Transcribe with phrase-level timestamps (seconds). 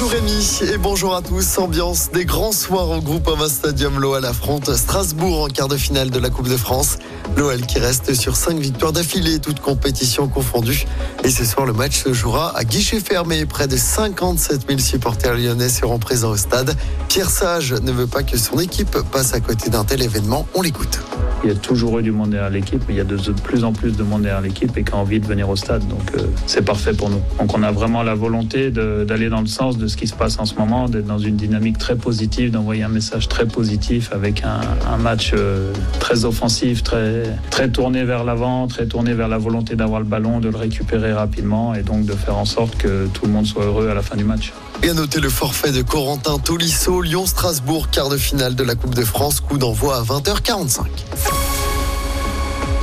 [0.00, 1.58] Bonjour Rémi et bonjour à tous.
[1.58, 3.98] Ambiance des grands soirs au groupe Ava Stadium.
[3.98, 6.98] L'OL affronte Strasbourg en quart de finale de la Coupe de France.
[7.36, 10.86] L'OL qui reste sur 5 victoires d'affilée, toutes compétitions confondues.
[11.24, 13.44] Et ce soir, le match se jouera à guichet fermé.
[13.44, 16.76] Près de 57 000 supporters lyonnais seront présents au stade.
[17.08, 20.46] Pierre Sage ne veut pas que son équipe passe à côté d'un tel événement.
[20.54, 21.00] On l'écoute.
[21.44, 23.64] Il y a toujours eu du monde derrière l'équipe, mais il y a de plus
[23.64, 25.86] en plus de monde derrière l'équipe et qui a envie de venir au stade.
[25.86, 27.20] Donc euh, c'est parfait pour nous.
[27.38, 30.38] Donc on a vraiment la volonté d'aller dans le sens de ce qui se passe
[30.38, 34.42] en ce moment, d'être dans une dynamique très positive, d'envoyer un message très positif avec
[34.44, 39.76] un, match euh, très offensif, très, très tourné vers l'avant, très tourné vers la volonté
[39.76, 43.26] d'avoir le ballon, de le récupérer rapidement et donc de faire en sorte que tout
[43.26, 44.52] le monde soit heureux à la fin du match.
[44.82, 48.94] Et à noter le forfait de Corentin Tolisso, Lyon-Strasbourg, quart de finale de la Coupe
[48.94, 50.82] de France, coup d'envoi à 20h45.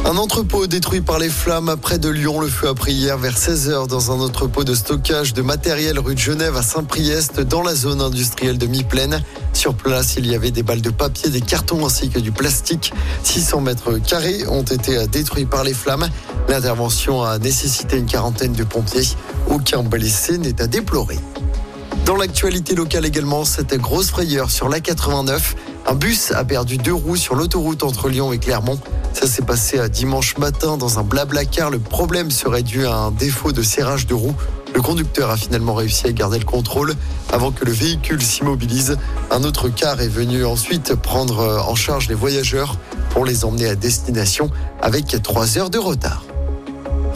[0.07, 2.39] Un entrepôt détruit par les flammes près de Lyon.
[2.39, 6.13] Le feu a pris hier vers 16h dans un entrepôt de stockage de matériel rue
[6.13, 9.23] de Genève à Saint-Priest dans la zone industrielle de Mi-Plaine.
[9.53, 12.93] Sur place, il y avait des balles de papier, des cartons ainsi que du plastique.
[13.23, 16.07] 600 mètres carrés ont été détruits par les flammes.
[16.49, 19.07] L'intervention a nécessité une quarantaine de pompiers.
[19.49, 21.17] Aucun blessé n'est à déplorer.
[22.05, 25.55] Dans l'actualité locale également, cette grosse frayeur sur l'A89.
[25.87, 28.79] Un bus a perdu deux roues sur l'autoroute entre Lyon et Clermont.
[29.25, 31.71] Ça s'est passé à dimanche matin dans un blabla car.
[31.71, 34.35] Le problème serait dû à un défaut de serrage de roues.
[34.75, 36.93] Le conducteur a finalement réussi à garder le contrôle
[37.33, 38.97] avant que le véhicule s'immobilise.
[39.31, 42.77] Un autre car est venu ensuite prendre en charge les voyageurs
[43.09, 46.24] pour les emmener à destination avec trois heures de retard.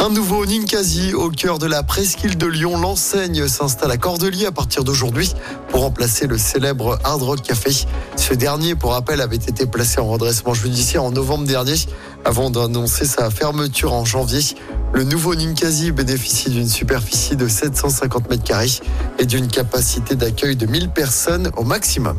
[0.01, 2.79] Un nouveau Ninkasi au cœur de la presqu'île de Lyon.
[2.79, 5.33] L'enseigne s'installe à Cordelier à partir d'aujourd'hui
[5.67, 7.71] pour remplacer le célèbre Hard Rock Café.
[8.15, 11.75] Ce dernier, pour rappel, avait été placé en redressement judiciaire en novembre dernier
[12.23, 14.55] avant d'annoncer sa fermeture en janvier.
[14.93, 18.79] Le nouveau Ninkasi bénéficie d'une superficie de 750 mètres carrés
[19.19, 22.17] et d'une capacité d'accueil de 1000 personnes au maximum.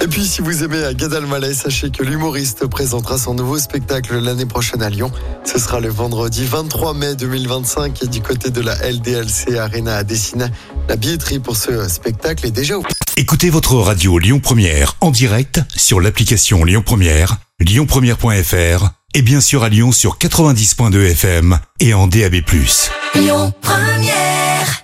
[0.00, 4.46] Et puis, si vous aimez Gad Elmaleh, sachez que l'humoriste présentera son nouveau spectacle l'année
[4.46, 5.10] prochaine à Lyon.
[5.44, 10.04] Ce sera le vendredi 23 mai 2025 et du côté de la LDLC Arena à
[10.04, 10.50] Dessine.
[10.88, 12.98] La billetterie pour ce spectacle est déjà ouverte.
[13.16, 19.62] Écoutez votre radio Lyon Première en direct sur l'application Lyon Première, lyonpremière.fr et bien sûr
[19.62, 22.34] à Lyon sur 90.2 FM et en DAB+.
[23.14, 24.83] Lyon Première